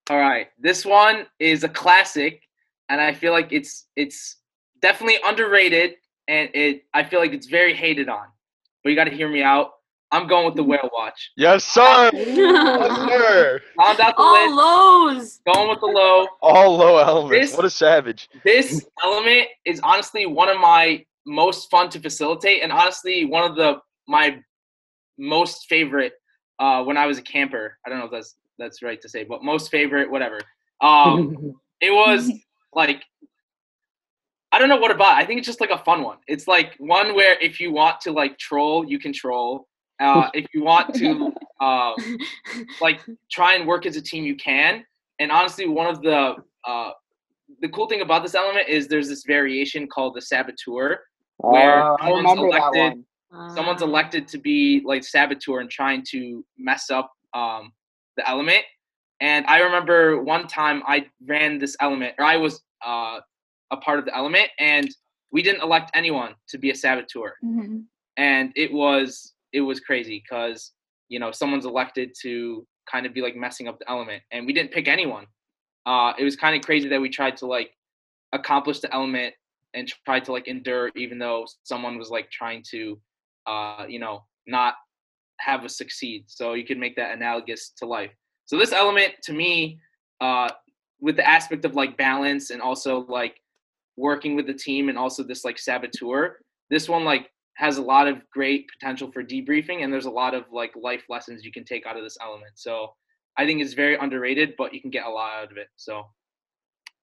[0.10, 2.44] All right, this one is a classic,
[2.90, 4.38] and I feel like it's it's
[4.82, 5.96] definitely underrated,
[6.30, 8.26] and it I feel like it's very hated on.
[8.84, 9.72] But you got to hear me out.
[10.10, 11.32] I'm going with the whale watch.
[11.36, 12.10] Yes, sir.
[12.14, 13.62] yes, sir.
[13.78, 14.52] Round out the list.
[14.54, 15.40] All lows.
[15.54, 16.28] Going with the low.
[16.42, 17.50] All low elements.
[17.52, 18.30] This- What a savage.
[18.46, 23.58] This element is honestly one of my most fun to facilitate, and honestly one of
[23.58, 24.40] the my
[25.18, 26.14] most favorite
[26.60, 27.78] uh, when I was a camper.
[27.86, 30.40] I don't know if that's that's right to say, but most favorite, whatever.
[30.82, 32.32] Um, it was
[32.74, 33.04] like
[34.52, 35.14] I don't know what about.
[35.14, 36.18] I think it's just like a fun one.
[36.28, 39.68] It's like one where if you want to like troll, you can troll.
[40.00, 41.34] Uh, if you want to
[41.66, 41.96] um,
[42.82, 44.86] like try and work as a team, you can.
[45.20, 46.92] And honestly, one of the uh,
[47.62, 51.00] the cool thing about this element is there's this variation called the saboteur.
[51.38, 53.04] Where Uh, someone's elected-
[53.54, 57.74] Someone's elected to be like saboteur and trying to mess up um,
[58.18, 58.64] the element.
[59.22, 63.20] And I remember one time I ran this element, or I was uh,
[63.72, 64.88] a part of the element, and
[65.32, 67.36] we didn't elect anyone to be a saboteur.
[67.44, 67.86] Mhm.
[68.18, 70.74] and it was it was crazy because
[71.10, 74.54] you know someone's elected to kind of be like messing up the element and we
[74.54, 75.26] didn't pick anyone
[75.86, 77.70] uh it was kind of crazy that we tried to like
[78.34, 79.34] accomplish the element
[79.76, 83.00] and tried to like endure even though someone was like trying to
[83.46, 84.74] uh you know not
[85.40, 88.12] have us succeed so you can make that analogous to life.
[88.46, 89.80] So this element to me
[90.22, 90.50] uh
[91.00, 93.40] with the aspect of like balance and also like
[93.98, 96.38] working with the team and also this like saboteur
[96.70, 100.34] this one like has a lot of great potential for debriefing and there's a lot
[100.34, 102.52] of like life lessons you can take out of this element.
[102.56, 102.94] So
[103.38, 105.68] i think it's very underrated but you can get a lot out of it.
[105.76, 106.04] So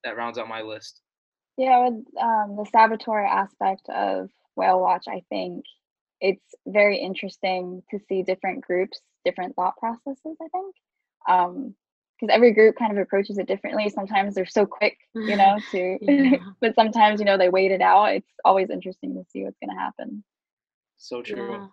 [0.04, 1.00] that rounds out my list.
[1.56, 5.64] Yeah, with um, the saboteur aspect of whale watch, I think
[6.24, 10.37] it's very interesting to see different groups, different thought processes.
[10.42, 10.74] I think
[11.28, 11.74] um,
[12.18, 13.90] because every group kind of approaches it differently.
[13.90, 16.37] Sometimes they're so quick, you know, to, Yeah.
[16.60, 18.06] but sometimes you know they wait it out.
[18.06, 20.24] It's always interesting to see what's going to happen.
[20.96, 21.66] so true Yeah.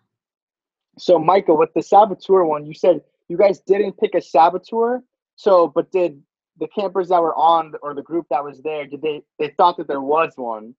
[0.97, 5.01] So, Michael, with the saboteur one, you said you guys didn't pick a saboteur.
[5.37, 6.21] So, but did
[6.59, 9.77] the campers that were on or the group that was there, did they they thought
[9.77, 10.75] that there was one?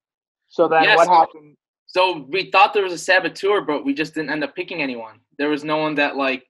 [0.49, 0.97] So then Yes.
[0.97, 1.57] what happened?
[1.93, 5.21] So we thought there was a saboteur but we just didn't end up picking anyone
[5.39, 6.45] there was no one that like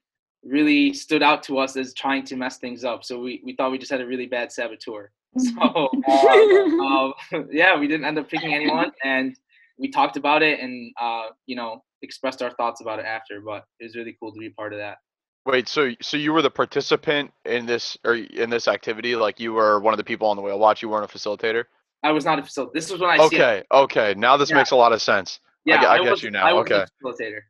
[0.44, 3.70] really stood out to us as trying to mess things up so we, we thought
[3.70, 7.14] we just had a really bad saboteur so Uh, um,
[7.50, 9.37] yeah, we didn't end up picking anyone, and
[9.78, 13.40] we talked about it and uh, you know expressed our thoughts about it after.
[13.40, 14.98] But it was really cool to be part of that.
[15.46, 19.16] Wait, so so you were the participant in this or in this activity?
[19.16, 20.83] Like you were one of the people on the whale watch.
[20.83, 21.64] You weren't a facilitator.
[22.02, 22.72] I was not a facilitator.
[22.74, 23.36] This was when I see.
[23.36, 24.14] Okay, okay.
[24.16, 24.56] Now this Yeah.
[24.56, 25.38] makes a lot of sense.
[25.64, 26.84] Yeah, get- I get was, you now, I okay.
[27.04, 27.40] facilitator.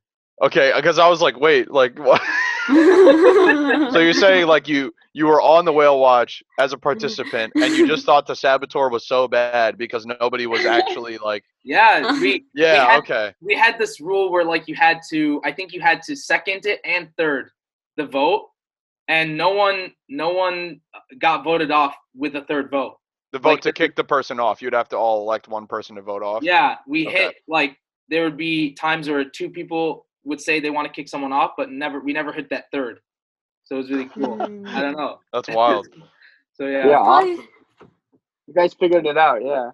[0.43, 2.21] Okay, uh, because I was like, wait, like what?
[3.93, 7.75] so you're saying like you you were on the whale watch as a participant and
[7.77, 12.45] you just thought the saboteur was so bad because nobody was actually like Yeah, we
[12.55, 15.41] yeah had- okay we had this rule where like you had to.
[15.45, 17.51] I think you had to second it and third
[17.97, 18.49] the vote,
[19.09, 20.81] and no one no one
[21.21, 22.97] got voted off with a third vote.
[23.33, 25.67] The vote like to the- kick the person off you'd have to all elect one
[25.67, 27.17] person to vote off Yeah, we Okay.
[27.25, 27.77] hit like
[28.09, 31.53] there would be times where two people would say they want to kick someone off,
[31.57, 33.01] but never we never hit that third.
[33.65, 34.41] So it was really cool.
[34.43, 35.19] I don't know.
[35.33, 35.89] that's wild
[36.55, 36.87] So yeah.
[36.87, 36.99] Yeah.
[36.99, 37.49] Probably-
[38.49, 39.71] you guys figured it out, yeah.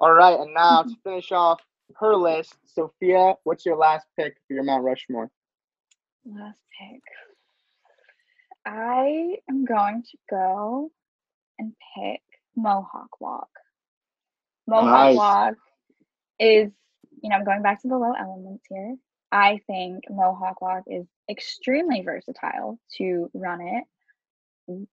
[0.00, 1.60] All right, and now to finish off
[1.96, 5.30] her list, Sophia, what's your last pick for your Mount Rushmore?
[6.26, 7.02] Last pick.
[8.66, 10.90] I am going to go
[11.58, 12.20] and pick
[12.58, 13.48] Mohawk Walk.
[14.66, 15.16] Mohawk Nice.
[15.16, 15.54] Walk
[16.38, 16.72] is,
[17.22, 18.96] you know, I'm going back to the low elements here.
[19.30, 24.86] I think Mohawk Walk is extremely versatile to run it.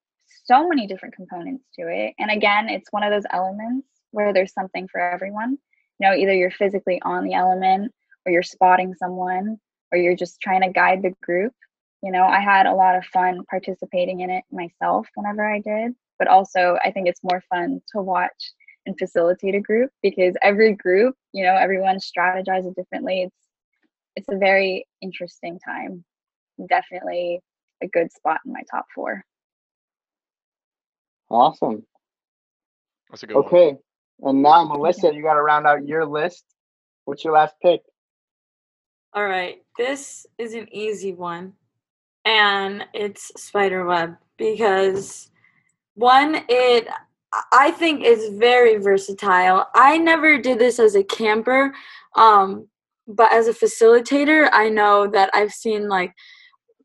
[0.45, 2.13] So many different components to it.
[2.19, 5.57] And again, it's one of those elements where there's something for everyone.
[5.99, 7.93] You know, either you're physically on the element
[8.25, 9.57] or you're spotting someone
[9.91, 11.53] or you're just trying to guide the group.
[12.01, 15.93] You know, I had a lot of fun participating in it myself whenever I did,
[16.19, 18.53] but also I think it's more fun to watch
[18.85, 23.23] and facilitate a group because every group, you know, everyone strategizes differently.
[23.23, 23.35] It's
[24.15, 26.03] it's a very interesting time.
[26.69, 27.41] Definitely
[27.83, 29.23] a good spot in my top four.
[31.29, 31.85] Awesome.
[33.09, 33.45] That's a good one.
[33.45, 33.75] Okay.
[34.21, 36.45] And now, Melissa, you got to round out your list.
[37.03, 37.81] What's your last pick?
[39.13, 41.53] All right, this is an easy one,
[42.25, 45.31] and it's spiderweb because
[45.95, 46.87] one, it
[47.51, 49.67] I think is very versatile.
[49.73, 51.73] I never did this as a camper,
[52.15, 52.67] um,
[53.07, 56.13] but as a facilitator, I know that I've seen like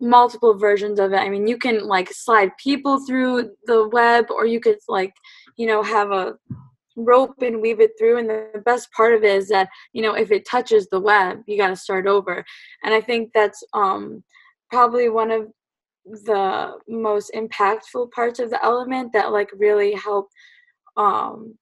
[0.01, 1.19] multiple versions of it.
[1.19, 5.15] I mean, you can like slide people through the web, or you could like,
[5.57, 6.35] you know, have a
[6.97, 8.19] rope and weave it through.
[8.19, 11.43] And the best part of it is that, you know, if it touches the web,
[11.47, 12.45] you got to start over.
[12.83, 14.25] And I think that's um,
[14.71, 15.49] probably one of
[16.05, 20.29] the most impactful parts of the element that like really help
[20.97, 21.55] um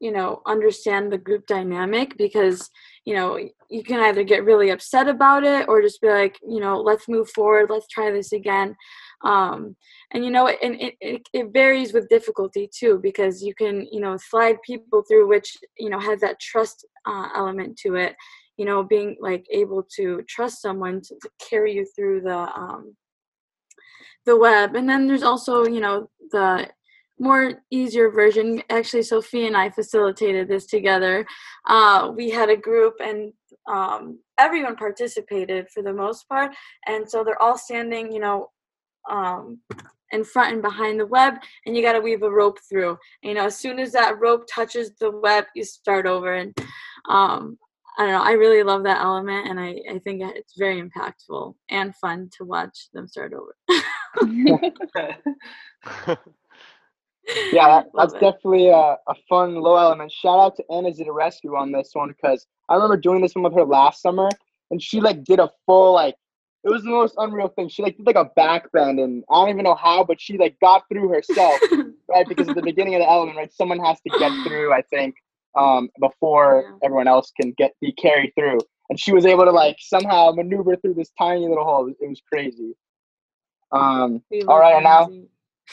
[0.00, 2.70] you know understand the group dynamic because
[3.04, 6.60] you know you can either get really upset about it or just be like you
[6.60, 8.74] know let's move forward let's try this again.
[9.24, 9.74] Um
[10.12, 14.00] and you know and it, it, it varies with difficulty too because you can you
[14.00, 18.14] know slide people through which you know has that trust uh, element to it
[18.56, 22.94] you know being like able to trust someone to, to carry you through the um
[24.28, 24.76] the web.
[24.76, 26.68] And then there's also you know the
[27.18, 28.62] more easier version.
[28.70, 31.26] Actually sophie and i facilitated this together.
[31.66, 33.32] Uh, we had a group and
[33.66, 36.52] um, everyone participated for the most part.
[36.86, 38.50] And so they're all standing you know
[39.10, 39.60] um,
[40.12, 42.98] in front and behind the web and you got to weave a rope through.
[43.22, 46.34] You know as soon as that rope touches the web you start over.
[46.34, 46.54] And
[47.08, 47.58] um,
[47.98, 48.22] I don't know.
[48.22, 52.44] I really love that element, and I, I think it's very impactful and fun to
[52.44, 53.56] watch them start over.
[57.52, 58.20] Yeah, that, that's it.
[58.20, 60.12] definitely a, a fun low element.
[60.12, 63.54] Shout out to Anna Zidarescu on this one because I remember doing this one with
[63.54, 64.28] her last summer,
[64.70, 66.14] and she like did a full like
[66.64, 67.68] it was the most unreal thing.
[67.68, 70.38] She like did like a back bend, and I don't even know how, but she
[70.38, 71.60] like got through herself,
[72.08, 72.28] right?
[72.28, 74.72] Because at the beginning of the element, right, someone has to get through.
[74.72, 75.16] I think
[75.58, 76.86] um, before Yeah.
[76.86, 78.58] everyone else can get be carried through,
[78.90, 81.82] and she was able to like somehow maneuver through this tiny little hole.
[81.82, 82.74] It was, it was crazy.
[83.72, 85.28] Um, We All and now- Lindsay.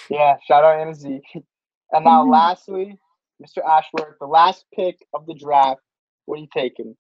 [0.10, 1.21] yeah, shout out Anna Z.
[1.91, 2.32] And now, Mhm.
[2.32, 3.00] lastly,
[3.41, 3.63] Mr.
[3.63, 5.80] Ashworth, the last pick of the draft.
[6.26, 6.98] What are you taking?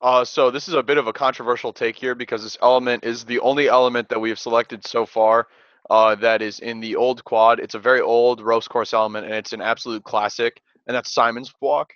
[0.00, 3.24] Uh, so this is a bit of a controversial take here because this element is
[3.24, 5.48] the only element that we have selected so far
[5.90, 7.58] uh, that is in the old quad.
[7.58, 11.52] It's a very old ropes course element, and it's an absolute classic, and that's Simon's
[11.60, 11.92] walk.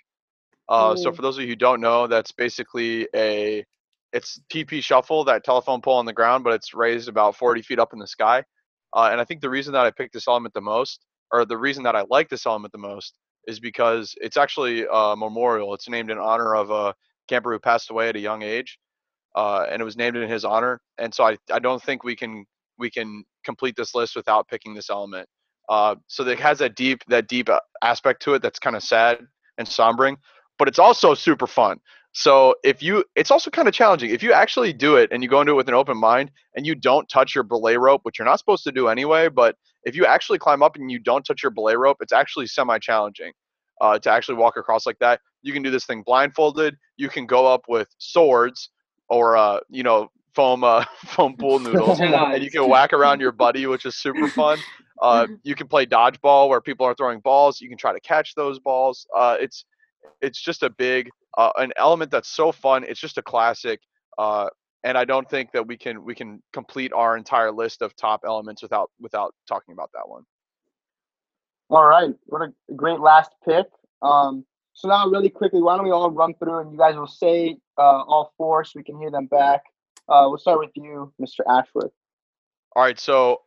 [0.67, 3.63] Uh, so for those of you who don't know, that's basically a
[4.13, 7.79] it's TP shuffle, that telephone pole on the ground, but it's raised about 40 feet
[7.79, 8.43] up in the sky.
[8.93, 11.57] Uh, and I think the reason that I picked this element the most, or the
[11.57, 15.73] reason that I like this element the most, is because it's actually a memorial.
[15.73, 16.95] It's named in honor of a
[17.27, 18.79] camper who passed away at a young age,
[19.35, 20.79] uh, and it was named in his honor.
[20.97, 22.45] And so I, I don't think we can
[22.77, 25.27] we can complete this list without picking this element.
[25.69, 28.83] Uh, so it has that deep that deep uh, aspect to it that's kind of
[28.83, 29.19] sad
[29.57, 30.17] and sombering,
[30.57, 31.79] but it's also super fun.
[32.17, 34.09] So if you, it's also kind of challenging.
[34.09, 36.65] If you actually do it and you go into it with an open mind and
[36.65, 39.97] you don't touch your belay rope, which you're not supposed to do anyway, but if
[39.97, 43.33] you actually climb up and you don't touch your belay rope, it's actually semi-challenging
[43.81, 45.19] uh, to actually walk across like that.
[45.41, 46.77] You can do this thing blindfolded.
[46.95, 48.69] You can go up with swords
[49.09, 53.33] or uh, you know foam uh, foam pool noodles, and you can whack around your
[53.33, 54.57] buddy, which is super fun.
[55.01, 57.59] Uh, you can play dodgeball where people are throwing balls.
[57.59, 59.05] You can try to catch those balls.
[59.15, 59.65] Uh, it's
[60.21, 62.83] it's just a big uh, an element that's so fun.
[62.87, 63.81] It's just a classic.
[64.17, 64.47] Uh,
[64.83, 68.21] and I don't think that we can we can complete our entire list of top
[68.25, 70.23] elements without without talking about that one.
[71.69, 73.65] All right, what a great last pick.
[74.01, 77.07] Um, so now, really quickly, why don't we all run through and you guys will
[77.07, 79.63] say uh, all four so we can hear them back.
[80.07, 81.39] Uh, we'll start with you, Mr.
[81.49, 81.91] Ashworth.
[82.75, 83.41] All right, so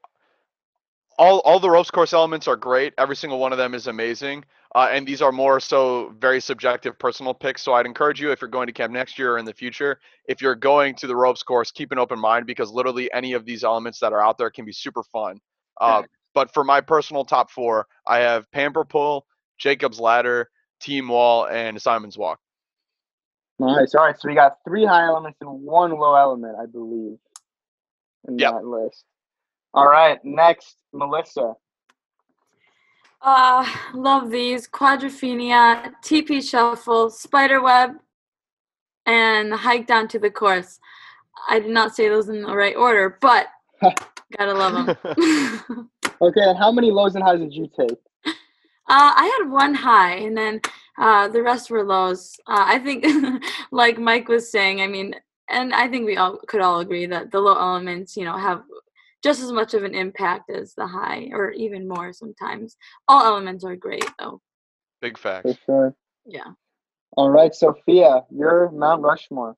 [1.18, 2.94] all all the ropes course elements are great.
[2.96, 4.44] Every single one of them is amazing.
[4.74, 7.62] Uh, and these are more so very subjective personal picks.
[7.62, 9.98] So I'd encourage you if you're going to camp next year or in the future,
[10.26, 13.44] if you're going to the ropes course, keep an open mind because literally any of
[13.46, 15.40] these elements that are out there can be super fun.
[15.80, 16.02] Uh,
[16.34, 19.24] but for my personal top four, I have Pamper Pole,
[19.56, 20.50] Jacob's Ladder,
[20.80, 22.38] Team Wall, and Simon's Walk.
[23.58, 23.94] Nice.
[23.94, 27.18] All right, so we got three high elements and one low element, I believe,
[28.28, 28.52] in Yep.
[28.52, 29.04] that list.
[29.78, 31.54] All right, next, Melissa.
[33.22, 33.64] Uh,
[33.94, 34.66] love these.
[34.66, 37.92] Quadrophenia, TP Shuffle, Spiderweb,
[39.06, 40.80] and hike down to the course.
[41.48, 43.46] I did not say those in the right order, but
[44.36, 45.90] gotta love them.
[46.20, 47.96] Okay, and how many lows and highs did you take?
[48.26, 48.32] Uh,
[48.88, 50.60] I had one high, and then
[50.98, 52.36] uh, the rest were lows.
[52.48, 53.06] Uh, I think,
[53.70, 55.14] like Mike was saying, I mean,
[55.48, 58.64] and I think we all could all agree that the low elements, you know, have
[59.22, 62.76] just as much of an impact as the high, or even more sometimes.
[63.08, 64.40] All elements are great, though.
[65.00, 65.50] Big facts.
[65.50, 65.94] For sure.
[66.26, 66.52] Yeah.
[67.16, 69.56] All right, Sophia, you're Mount Rushmore.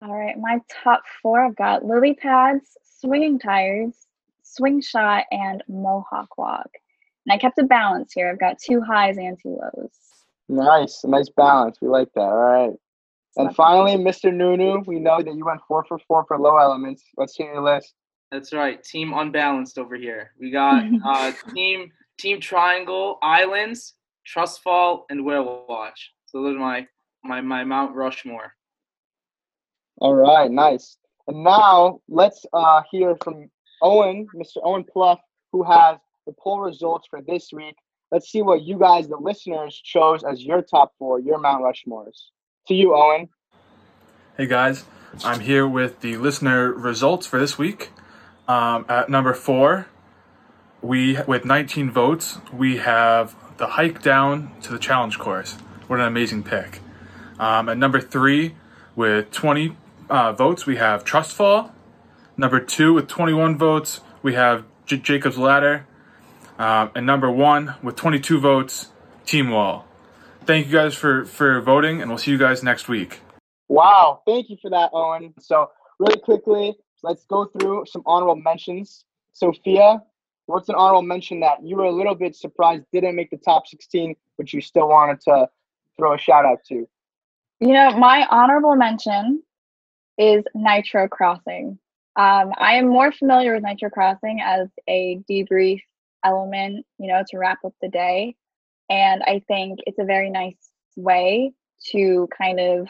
[0.00, 3.94] All right, my top four I've got lily pads, swinging tires,
[4.42, 6.70] swing shot, and mohawk walk.
[7.26, 8.30] And I kept a balance here.
[8.30, 9.90] I've got two highs and two lows.
[10.48, 11.78] Nice, nice balance.
[11.82, 12.20] We like that.
[12.20, 12.72] All right.
[13.36, 14.34] And finally, Mr.
[14.34, 17.04] Nunu, we know that you went four for four for low elements.
[17.16, 17.92] Let's hear your list.
[18.30, 18.82] That's right.
[18.82, 20.32] Team unbalanced over here.
[20.38, 23.94] We got uh, team team triangle, islands,
[24.26, 26.12] trust fall, and whale watch.
[26.26, 26.86] So those are my
[27.24, 28.54] my my Mount Rushmore.
[30.00, 30.96] All right, nice.
[31.26, 33.50] And now let's uh, hear from
[33.82, 34.58] Owen, Mr.
[34.62, 35.20] Owen Pluff,
[35.52, 37.74] who has the poll results for this week.
[38.12, 42.30] Let's see what you guys, the listeners, chose as your top four, your Mount Rushmores.
[42.68, 43.28] To you, Owen.
[44.36, 44.84] Hey guys,
[45.24, 47.90] I'm here with the listener results for this week.
[48.48, 49.86] Um, at number four,
[50.80, 55.54] we with 19 votes, we have the hike down to the challenge course.
[55.86, 56.80] What an amazing pick!
[57.38, 58.54] Um, at number three,
[58.96, 59.76] with 20
[60.08, 61.72] uh, votes, we have Trust Fall.
[62.36, 65.86] Number two, with 21 votes, we have J- Jacob's Ladder.
[66.58, 68.88] Um, and number one, with 22 votes,
[69.26, 69.86] Team Wall.
[70.46, 73.20] Thank you guys for for voting, and we'll see you guys next week.
[73.68, 75.34] Wow, thank you for that, Owen.
[75.38, 79.04] So, really quickly, let's go through some honorable mentions.
[79.32, 80.02] Sophia,
[80.46, 83.66] what's an honorable mention that you were a little bit surprised didn't make the top
[83.66, 85.48] 16, but you still wanted to
[85.96, 86.88] throw a shout out to?
[87.60, 89.42] You know, my honorable mention
[90.16, 91.78] is Nitro Crossing.
[92.16, 95.80] Um, I am more familiar with Nitro Crossing as a debrief
[96.24, 98.34] element, you know, to wrap up the day.
[98.90, 100.56] And I think it's a very nice
[100.96, 101.52] way
[101.92, 102.88] to kind of,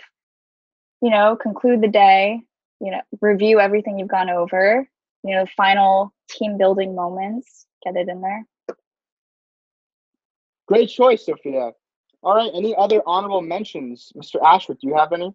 [1.02, 2.40] you know, conclude the day,
[2.80, 4.88] you know, review everything you've gone over,
[5.24, 8.46] you know, final team building moments, get it in there.
[10.66, 11.72] Great choice, Sophia.
[12.22, 14.12] All right, any other honorable mentions?
[14.16, 14.42] Mr.
[14.44, 15.32] Ashworth, do you have any?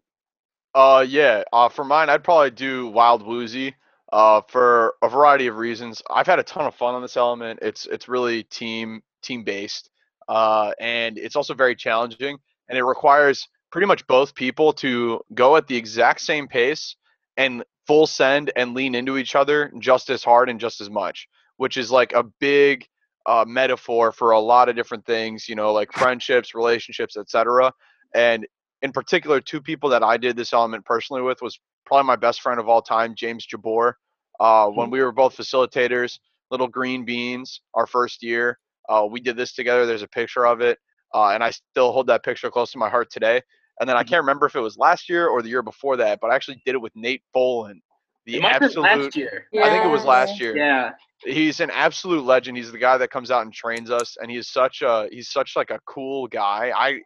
[0.75, 1.43] Uh, yeah.
[1.51, 3.75] Uh, for mine, I'd probably do Wild Woozy.
[4.11, 5.99] Uh, for a variety of reasons.
[6.07, 7.57] I've had a ton of fun on this element.
[7.63, 9.89] It's it's really team team based.
[10.27, 12.37] Uh, and it's also very challenging,
[12.69, 16.95] and it requires pretty much both people to go at the exact same pace
[17.37, 21.27] and full send and lean into each other just as hard and just as much,
[21.57, 22.85] which is like a big
[23.25, 25.47] uh, metaphor for a lot of different things.
[25.47, 27.71] You know, like friendships, relationships, etc.
[28.15, 28.47] And
[28.81, 32.41] in particular, two people that I did this element personally with was probably my best
[32.41, 33.93] friend of all time, James Jabor.
[34.39, 36.19] Uh, when we were both facilitators,
[36.51, 38.59] little green beans, our first year,
[38.89, 39.85] uh, we did this together.
[39.85, 40.79] There's a picture of it,
[41.13, 43.41] uh, and I still hold that picture close to my heart today.
[43.79, 46.19] And then I can't remember if it was last year or the year before that,
[46.21, 47.81] but I actually did it with Nate Boland,
[48.25, 48.83] the It might absolute.
[48.83, 49.47] last year.
[49.61, 50.91] I think it was last year Yeah.
[51.25, 52.55] he's an absolute legend.
[52.57, 55.55] He's the guy that comes out and trains us, and he's such a he's such
[55.55, 56.71] like a cool guy.
[56.75, 57.01] I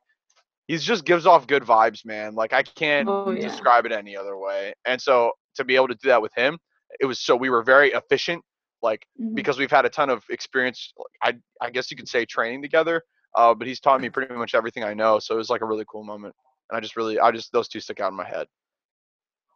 [0.67, 2.35] he's just gives off good vibes, man.
[2.35, 3.41] Like I can't Oh, yeah.
[3.47, 4.73] describe it any other way.
[4.85, 6.57] And so to be able to do that with him,
[6.99, 8.43] it was so we were very efficient.
[8.81, 9.33] Like Mhm.
[9.35, 10.93] because we've had a ton of experience.
[11.23, 13.01] like, I I guess you could say training together.
[13.35, 15.19] Uh, but he's taught me pretty much everything I know.
[15.19, 16.35] So it was like a really cool moment.
[16.69, 18.47] And I just really I just those two stick out in my head.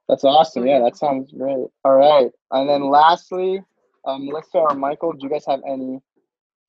[0.08, 0.66] That's awesome.
[0.66, 1.68] Yeah, that sounds great.
[1.86, 2.30] All right.
[2.52, 3.62] And then lastly,
[4.06, 6.00] um, Melissa or Michael, do you guys have any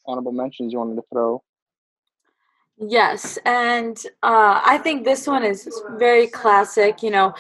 [0.06, 1.42] honorable mentions you wanted to throw?
[2.78, 5.68] Yes, and uh, I think this one is
[5.98, 7.02] very classic.
[7.02, 7.34] You know,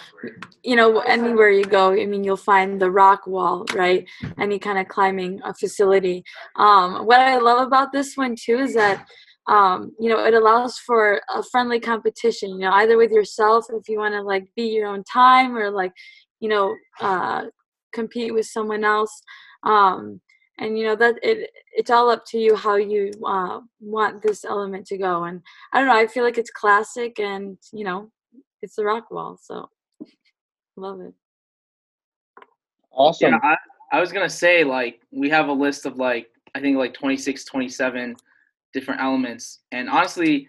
[0.62, 4.06] you know, anywhere you go, I mean, you'll find the rock wall, right?
[4.38, 6.22] Any kind of climbing facility.
[6.56, 9.08] Um, what I love about this one too is that,
[9.48, 12.50] um, you know, it allows for a friendly competition.
[12.50, 15.70] You know, either with yourself if you want to like beat your own time, or
[15.70, 15.92] like,
[16.40, 17.44] you know, uh,
[17.92, 19.22] compete with someone else.
[19.64, 20.20] Um,
[20.58, 24.44] and you know that it it's all up to you how you uh, want this
[24.44, 25.40] element to go and
[25.72, 28.10] i don't know i feel like it's classic and you know
[28.60, 29.66] it's the rock wall so
[30.76, 31.14] love it
[32.94, 33.32] Awesome.
[33.32, 33.56] Yeah, I,
[33.96, 37.44] I was gonna say like we have a list of like I think like 26,
[37.44, 38.16] 27
[38.72, 40.48] different elements, and honestly,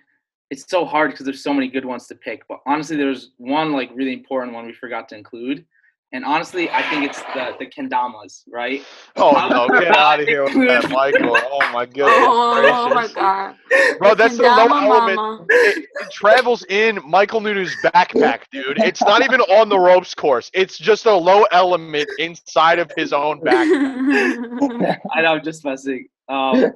[0.50, 2.48] it's so hard because there's so many good ones to pick.
[2.48, 5.66] But honestly, there's one like really important one we forgot to include,
[6.12, 8.84] and honestly, I think it's the the kendamas, right?
[9.16, 11.38] Oh no, get out of here with that, Michael.
[11.56, 13.56] Oh my goodness oh, oh my god
[13.98, 15.48] Bro, that's the low Kendama element.
[15.50, 18.80] it, it travels in Michael Nunu's backpack, dude.
[18.80, 20.52] It's not even on the ropes course.
[20.54, 23.68] It's just a low element inside of his own back.
[25.16, 26.08] I know, I'm just messing.
[26.30, 26.74] Um,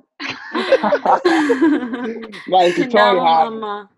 [2.47, 3.53] Nice, you totally Candela have.
[3.53, 3.89] mama.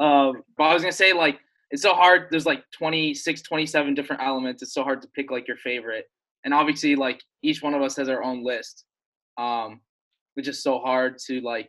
[0.00, 1.38] um, but I was gonna say like
[1.70, 2.28] it's so hard.
[2.30, 4.62] There's like 26, 27 different elements.
[4.62, 6.06] It's so hard to pick like your favorite.
[6.44, 8.84] And obviously, like each one of us has our own list.
[9.38, 9.80] Um,
[10.36, 11.68] it's just so hard to like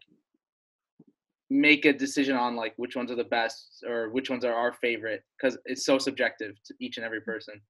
[1.50, 4.74] make a decision on like which ones are the best or which ones are our
[4.74, 7.62] favorite because it's so subjective to each and every person.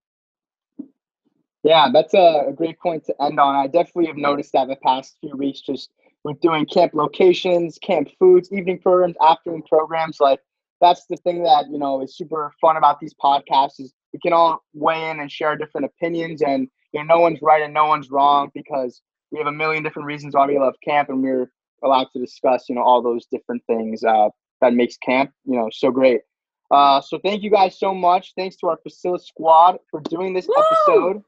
[1.66, 3.56] Yeah, that's a, a great point to end on.
[3.56, 5.90] I definitely have noticed that the past few weeks, just
[6.24, 10.20] with doing camp locations, camp foods, evening programs, afternoon programs.
[10.20, 10.40] Like
[10.80, 14.32] that's the thing that you know is super fun about these podcasts is we can
[14.32, 17.88] all weigh in and share different opinions, and you know no one's right and no
[17.88, 19.02] one's wrong because
[19.32, 21.50] we have a million different reasons why we love camp, and we're
[21.84, 24.30] allowed to discuss you know all those different things uh,
[24.62, 26.22] that makes camp you know so great.
[26.70, 28.34] Uh, so thank you guys so much.
[28.36, 30.56] Thanks to our Facility squad for doing this Woo!
[30.64, 31.24] episode.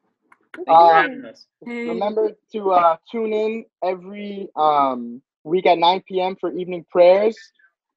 [0.57, 1.45] Thank you for Um, having us.
[1.65, 6.35] Remember to uh, tune in every um, week at 9 p.m.
[6.35, 7.37] for evening prayers.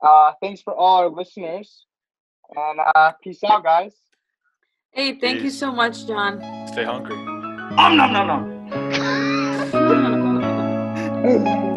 [0.03, 1.87] Uh, thanks for all our listeners.
[2.55, 3.95] And uh, peace out, guys.
[4.93, 6.41] Hey, thank you so much, John.
[6.69, 7.17] Stay hungry.
[7.17, 8.51] Um, nom, nom, nom.